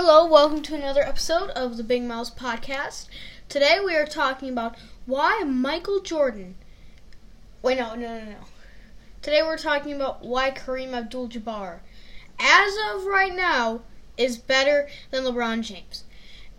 Hello, 0.00 0.24
welcome 0.24 0.62
to 0.62 0.76
another 0.76 1.02
episode 1.02 1.50
of 1.50 1.76
the 1.76 1.82
Big 1.82 2.04
Miles 2.04 2.30
Podcast. 2.30 3.08
Today 3.48 3.80
we 3.84 3.96
are 3.96 4.06
talking 4.06 4.48
about 4.48 4.76
why 5.06 5.42
Michael 5.42 5.98
Jordan. 5.98 6.54
Wait, 7.62 7.78
no, 7.78 7.96
no, 7.96 8.20
no, 8.20 8.24
no. 8.24 8.36
Today 9.22 9.42
we're 9.42 9.58
talking 9.58 9.92
about 9.94 10.24
why 10.24 10.52
Kareem 10.52 10.92
Abdul 10.92 11.30
Jabbar, 11.30 11.80
as 12.38 12.72
of 12.92 13.06
right 13.06 13.34
now, 13.34 13.80
is 14.16 14.38
better 14.38 14.88
than 15.10 15.24
LeBron 15.24 15.62
James. 15.62 16.04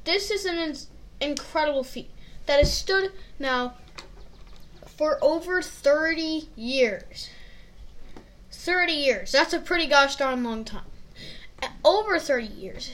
This 0.03 0.29
is 0.29 0.43
an 0.45 0.75
incredible 1.21 1.85
feat 1.85 2.09
that 2.45 2.59
has 2.59 2.77
stood 2.77 3.13
now 3.39 3.75
for 4.85 5.17
over 5.21 5.61
30 5.61 6.49
years. 6.57 7.29
30 8.51 8.91
years. 8.91 9.31
That's 9.31 9.53
a 9.53 9.59
pretty 9.59 9.87
gosh 9.87 10.17
darn 10.17 10.43
long 10.43 10.65
time. 10.65 10.83
Over 11.85 12.19
30 12.19 12.47
years 12.47 12.91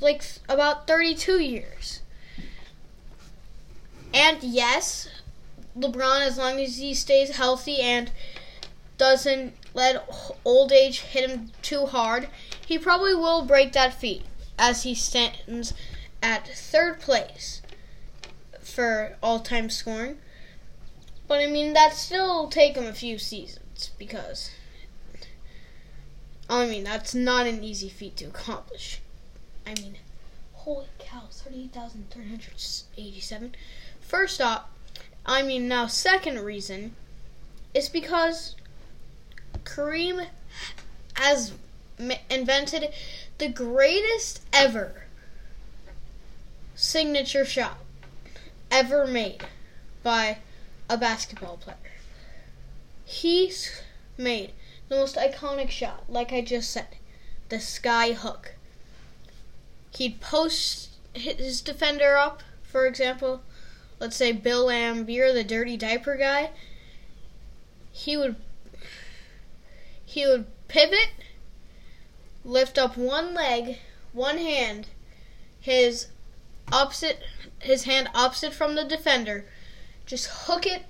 like 0.00 0.24
about 0.48 0.86
32 0.86 1.40
years. 1.40 2.00
And 4.14 4.42
yes, 4.42 5.08
LeBron, 5.76 6.26
as 6.26 6.38
long 6.38 6.60
as 6.60 6.78
he 6.78 6.94
stays 6.94 7.36
healthy 7.36 7.80
and 7.80 8.10
doesn't 8.96 9.54
let 9.74 10.08
old 10.44 10.72
age 10.72 11.00
hit 11.00 11.30
him 11.30 11.52
too 11.62 11.86
hard, 11.86 12.28
he 12.66 12.78
probably 12.78 13.14
will 13.14 13.44
break 13.44 13.72
that 13.72 13.94
feat 13.94 14.22
as 14.58 14.82
he 14.82 14.94
stands 14.94 15.72
at 16.22 16.48
third 16.48 17.00
place 17.00 17.62
for 18.60 19.16
all 19.22 19.40
time 19.40 19.70
scoring. 19.70 20.18
But 21.28 21.40
I 21.40 21.46
mean, 21.46 21.74
that 21.74 21.92
still 21.92 22.48
take 22.48 22.76
him 22.76 22.86
a 22.86 22.92
few 22.92 23.18
seasons 23.18 23.90
because 23.98 24.50
I 26.50 26.66
mean 26.66 26.84
that's 26.84 27.14
not 27.14 27.46
an 27.46 27.62
easy 27.62 27.88
feat 27.88 28.16
to 28.16 28.24
accomplish. 28.24 29.00
I 29.68 29.74
mean, 29.74 29.96
holy 30.54 30.86
cow, 30.98 31.24
38,387. 31.30 33.54
First 34.00 34.40
off, 34.40 34.64
I 35.26 35.42
mean, 35.42 35.68
now, 35.68 35.86
second 35.86 36.40
reason 36.40 36.96
is 37.74 37.90
because 37.90 38.56
Kareem 39.64 40.28
has 41.16 41.52
invented 42.30 42.94
the 43.36 43.50
greatest 43.50 44.40
ever 44.54 45.02
signature 46.74 47.44
shot 47.44 47.76
ever 48.70 49.06
made 49.06 49.44
by 50.02 50.38
a 50.88 50.96
basketball 50.96 51.58
player. 51.58 51.76
He's 53.04 53.82
made 54.16 54.52
the 54.88 54.96
most 54.96 55.16
iconic 55.16 55.68
shot, 55.68 56.04
like 56.08 56.32
I 56.32 56.40
just 56.40 56.70
said, 56.70 56.96
the 57.50 57.60
sky 57.60 58.12
hook 58.12 58.54
he'd 59.96 60.20
post 60.20 60.90
his 61.14 61.60
defender 61.60 62.16
up, 62.16 62.42
for 62.62 62.86
example, 62.86 63.42
let's 63.98 64.16
say 64.16 64.32
Bill 64.32 64.66
Laimbeer, 64.66 65.32
the 65.32 65.44
dirty 65.44 65.76
diaper 65.76 66.16
guy, 66.16 66.50
he 67.90 68.16
would 68.16 68.36
he 70.04 70.26
would 70.26 70.46
pivot, 70.68 71.10
lift 72.44 72.78
up 72.78 72.96
one 72.96 73.34
leg, 73.34 73.78
one 74.12 74.38
hand, 74.38 74.86
his 75.60 76.08
opposite 76.72 77.20
his 77.60 77.84
hand 77.84 78.08
opposite 78.14 78.52
from 78.52 78.74
the 78.74 78.84
defender, 78.84 79.44
just 80.06 80.28
hook 80.46 80.66
it, 80.66 80.84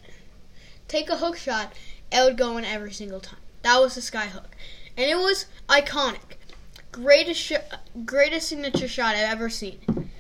take 0.86 1.09
a 1.09 1.16
hook 1.16 1.36
shot, 1.36 1.72
it 2.12 2.22
would 2.22 2.36
go 2.36 2.56
in 2.56 2.65
every 2.65 2.92
single 2.92 3.20
time. 3.20 3.41
That 3.62 3.80
was 3.80 3.94
the 3.94 4.03
sky 4.03 4.26
hook. 4.26 4.56
And 4.97 5.09
it 5.10 5.16
was 5.16 5.47
iconic 5.69 6.38
greatest 7.03 7.41
sh- 7.41 7.53
greatest 8.04 8.48
signature 8.48 8.88
shot 8.88 9.14
I've 9.14 9.31
ever 9.31 9.48
seen. 9.48 10.10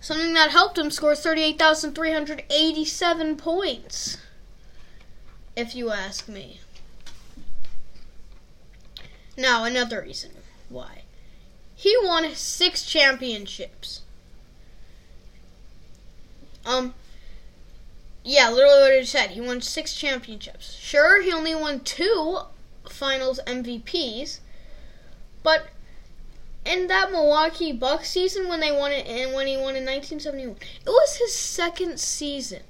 Something 0.00 0.34
that 0.34 0.50
helped 0.50 0.76
him 0.78 0.90
score 0.90 1.16
38,387 1.16 3.36
points. 3.36 4.18
If 5.56 5.74
you 5.74 5.90
ask 5.90 6.28
me. 6.28 6.60
Now, 9.36 9.64
another 9.64 10.02
reason 10.02 10.30
why. 10.68 11.02
He 11.74 11.96
won 12.02 12.32
six 12.34 12.84
championships. 12.84 14.02
Um, 16.64 16.94
yeah, 18.24 18.50
literally 18.50 18.80
what 18.80 18.92
I 18.92 19.04
said. 19.04 19.30
He 19.30 19.40
won 19.40 19.60
six 19.60 19.94
championships. 19.94 20.74
Sure, 20.76 21.22
he 21.22 21.32
only 21.32 21.54
won 21.54 21.80
two 21.80 22.40
finals 22.88 23.40
MVPs, 23.46 24.40
but 25.42 25.68
in 26.66 26.88
that 26.88 27.12
Milwaukee 27.12 27.72
Bucks 27.72 28.10
season 28.10 28.48
when 28.48 28.60
they 28.60 28.72
won 28.72 28.90
it 28.92 29.06
and 29.06 29.32
when 29.32 29.46
he 29.46 29.56
won 29.56 29.76
in 29.76 29.84
1971, 29.84 30.56
it 30.84 30.88
was 30.88 31.16
his 31.16 31.34
second 31.34 32.00
season 32.00 32.62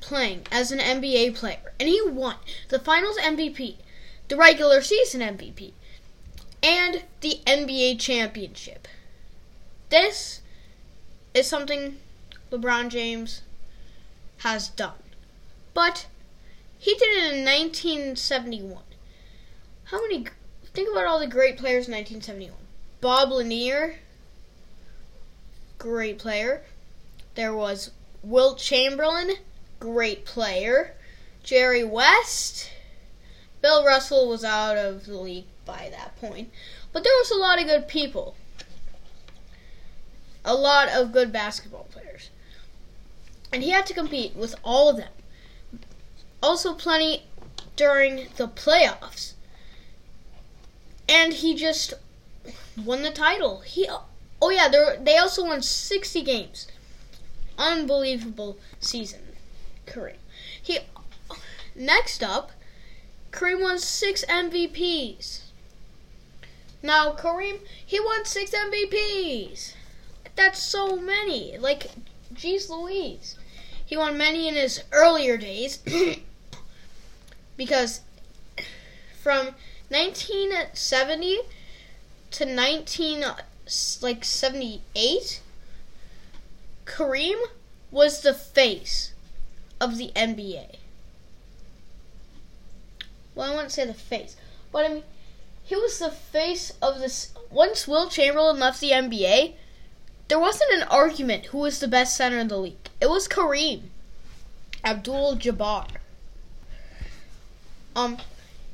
playing 0.00 0.46
as 0.52 0.70
an 0.70 0.78
NBA 0.78 1.34
player, 1.34 1.72
and 1.80 1.88
he 1.88 2.00
won 2.02 2.36
the 2.68 2.78
Finals 2.78 3.18
MVP, 3.18 3.76
the 4.28 4.36
regular 4.36 4.80
season 4.80 5.20
MVP, 5.20 5.72
and 6.62 7.02
the 7.20 7.40
NBA 7.46 7.98
championship. 7.98 8.86
This 9.88 10.40
is 11.34 11.46
something 11.46 11.98
LeBron 12.50 12.88
James 12.88 13.42
has 14.38 14.68
done, 14.68 15.02
but 15.74 16.06
he 16.78 16.94
did 16.94 17.24
it 17.24 17.34
in 17.34 17.44
1971. 17.44 18.82
How 19.84 20.00
many? 20.02 20.26
Think 20.72 20.90
about 20.90 21.06
all 21.06 21.18
the 21.18 21.26
great 21.26 21.56
players 21.56 21.88
in 21.88 21.94
1971. 21.94 22.65
Bob 23.06 23.30
Lanier, 23.30 24.00
great 25.78 26.18
player. 26.18 26.62
There 27.36 27.54
was 27.54 27.92
Wilt 28.20 28.58
Chamberlain, 28.58 29.36
great 29.78 30.24
player. 30.24 30.96
Jerry 31.44 31.84
West. 31.84 32.68
Bill 33.62 33.84
Russell 33.84 34.28
was 34.28 34.42
out 34.42 34.76
of 34.76 35.06
the 35.06 35.16
league 35.18 35.44
by 35.64 35.88
that 35.92 36.16
point. 36.20 36.50
But 36.92 37.04
there 37.04 37.12
was 37.12 37.30
a 37.30 37.36
lot 37.36 37.60
of 37.60 37.66
good 37.66 37.86
people. 37.86 38.34
A 40.44 40.56
lot 40.56 40.88
of 40.88 41.12
good 41.12 41.30
basketball 41.30 41.86
players. 41.92 42.30
And 43.52 43.62
he 43.62 43.70
had 43.70 43.86
to 43.86 43.94
compete 43.94 44.34
with 44.34 44.56
all 44.64 44.88
of 44.88 44.96
them. 44.96 45.12
Also, 46.42 46.74
plenty 46.74 47.22
during 47.76 48.26
the 48.36 48.48
playoffs. 48.48 49.34
And 51.08 51.34
he 51.34 51.54
just 51.54 51.94
won 52.84 53.02
the 53.02 53.10
title. 53.10 53.60
He 53.60 53.88
oh 54.40 54.50
yeah, 54.50 54.68
they 55.00 55.16
also 55.16 55.44
won 55.44 55.62
60 55.62 56.22
games. 56.22 56.66
Unbelievable 57.58 58.58
season, 58.80 59.22
Kareem. 59.86 60.16
He 60.60 60.80
next 61.74 62.22
up, 62.22 62.52
Kareem 63.30 63.62
won 63.62 63.78
six 63.78 64.24
MVPs. 64.26 65.40
Now 66.82 67.12
Kareem, 67.12 67.60
he 67.84 67.98
won 67.98 68.24
six 68.24 68.50
MVPs. 68.50 69.74
That's 70.34 70.62
so 70.62 70.96
many. 70.96 71.56
Like, 71.56 71.90
geez 72.34 72.68
Louise. 72.68 73.36
He 73.84 73.96
won 73.96 74.18
many 74.18 74.48
in 74.48 74.54
his 74.54 74.82
earlier 74.92 75.36
days 75.36 75.78
because 77.56 78.00
from 79.22 79.54
1970 79.88 81.38
to 82.32 82.44
19 82.44 83.24
like 84.00 84.24
78 84.24 85.40
Kareem 86.84 87.38
was 87.90 88.22
the 88.22 88.34
face 88.34 89.12
of 89.80 89.98
the 89.98 90.12
NBA. 90.14 90.76
Well, 93.34 93.52
I 93.52 93.54
wouldn't 93.54 93.72
say 93.72 93.84
the 93.84 93.94
face, 93.94 94.36
but 94.72 94.86
I 94.86 94.88
mean 94.88 95.02
he 95.64 95.74
was 95.74 95.98
the 95.98 96.10
face 96.10 96.72
of 96.80 97.00
this 97.00 97.32
once 97.50 97.88
Wilt 97.88 98.12
Chamberlain 98.12 98.58
left 98.58 98.80
the 98.80 98.92
NBA, 98.92 99.54
there 100.28 100.38
wasn't 100.38 100.72
an 100.72 100.84
argument 100.84 101.46
who 101.46 101.58
was 101.58 101.80
the 101.80 101.88
best 101.88 102.16
center 102.16 102.38
in 102.38 102.48
the 102.48 102.58
league. 102.58 102.88
It 103.00 103.10
was 103.10 103.28
Kareem 103.28 103.82
Abdul 104.84 105.36
Jabbar. 105.36 105.88
Um 107.94 108.18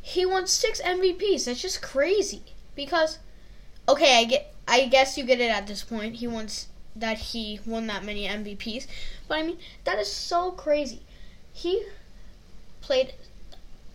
he 0.03 0.27
won 0.27 0.47
6 0.47 0.83
MVPs. 0.83 1.45
That's 1.45 1.63
just 1.63 1.81
crazy 1.81 2.43
because 2.75 3.19
okay, 3.89 4.19
I 4.19 4.25
get 4.25 4.55
I 4.67 4.87
guess 4.87 5.19
you 5.19 5.25
get 5.25 5.41
it 5.41 5.51
at 5.51 5.67
this 5.67 5.83
point. 5.83 6.17
He 6.17 6.27
wants 6.27 6.69
that 6.95 7.19
he 7.19 7.61
won 7.67 7.87
that 7.87 8.05
many 8.05 8.27
MVPs, 8.27 8.87
but 9.29 9.39
I 9.39 9.43
mean 9.43 9.59
that 9.85 9.99
is 9.99 10.11
so 10.11 10.51
crazy. 10.53 11.03
He 11.53 11.85
played 12.81 13.15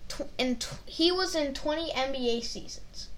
tw- 0.07 0.29
in 0.37 0.57
tw- 0.57 0.79
he 0.85 1.11
was 1.11 1.35
in 1.35 1.53
20 1.53 1.91
NBA 1.91 2.43
seasons. 2.43 3.09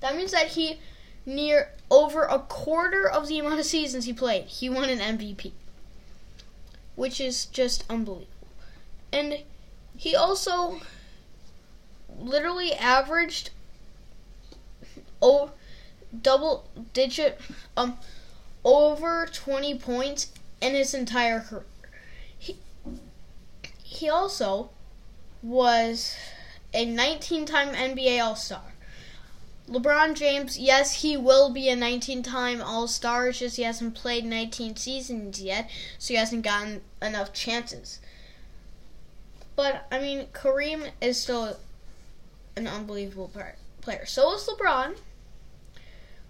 That 0.00 0.16
means 0.16 0.32
that 0.32 0.48
he 0.48 0.80
near 1.24 1.70
over 1.90 2.24
a 2.24 2.38
quarter 2.38 3.08
of 3.08 3.28
the 3.28 3.38
amount 3.38 3.60
of 3.60 3.66
seasons 3.66 4.04
he 4.04 4.12
played, 4.12 4.44
he 4.46 4.68
won 4.68 4.88
an 4.88 4.98
MVP, 4.98 5.52
which 6.96 7.20
is 7.20 7.46
just 7.46 7.84
unbelievable. 7.88 8.28
And 9.12 9.40
he 9.96 10.16
also 10.16 10.80
literally 12.18 12.74
averaged 12.74 13.50
oh 15.20 15.52
double 16.20 16.68
digit 16.92 17.40
um 17.76 17.96
over 18.64 19.26
20 19.26 19.78
points 19.78 20.32
in 20.60 20.74
his 20.74 20.94
entire 20.94 21.40
career. 21.40 21.64
He 22.38 22.58
he 23.82 24.08
also 24.08 24.70
was 25.42 26.16
a 26.72 26.86
19-time 26.86 27.74
NBA 27.74 28.22
All-Star. 28.22 28.62
LeBron 29.68 30.14
James, 30.14 30.58
yes, 30.58 31.02
he 31.02 31.16
will 31.16 31.50
be 31.50 31.68
a 31.68 31.76
19-time 31.76 32.62
All-Star. 32.62 33.28
It's 33.28 33.38
just 33.40 33.56
he 33.56 33.62
hasn't 33.62 33.94
played 33.94 34.24
19 34.24 34.76
seasons 34.76 35.40
yet, 35.40 35.70
so 35.98 36.14
he 36.14 36.18
hasn't 36.18 36.44
gotten 36.44 36.82
enough 37.00 37.32
chances. 37.32 38.00
But 39.54 39.86
I 39.90 40.00
mean, 40.00 40.26
Kareem 40.32 40.90
is 41.00 41.20
still 41.20 41.58
an 42.56 42.66
unbelievable 42.66 43.30
player. 43.80 44.06
So 44.06 44.34
is 44.34 44.48
LeBron. 44.48 44.96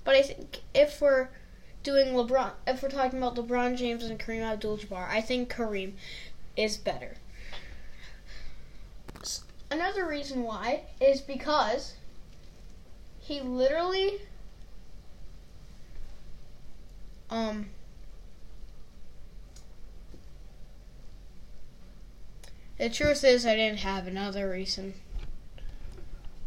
But 0.04 0.16
I 0.16 0.22
think 0.22 0.60
if 0.74 1.00
we're 1.00 1.28
doing 1.82 2.08
LeBron, 2.08 2.52
if 2.66 2.82
we're 2.82 2.88
talking 2.88 3.18
about 3.18 3.36
LeBron 3.36 3.76
James 3.76 4.04
and 4.04 4.18
Kareem 4.18 4.42
Abdul-Jabbar, 4.42 5.08
I 5.08 5.20
think 5.20 5.52
Kareem 5.52 5.92
is 6.56 6.76
better. 6.76 7.16
Another 9.70 10.06
reason 10.06 10.42
why 10.42 10.82
is 11.00 11.22
because 11.22 11.94
he 13.20 13.40
literally 13.40 14.20
um 17.30 17.70
the 22.78 22.90
truth 22.90 23.24
is 23.24 23.46
I 23.46 23.56
didn't 23.56 23.78
have 23.78 24.06
another 24.06 24.50
reason. 24.50 24.94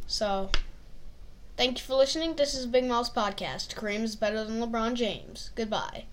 So 0.06 0.52
Thank 1.58 1.80
you 1.80 1.84
for 1.86 1.96
listening. 1.96 2.36
This 2.36 2.54
is 2.54 2.66
Big 2.66 2.86
Miles 2.86 3.10
Podcast. 3.10 3.76
Kareem 3.76 4.04
is 4.04 4.16
better 4.16 4.44
than 4.44 4.60
LeBron 4.62 4.94
James. 4.94 5.52
Goodbye. 5.56 6.06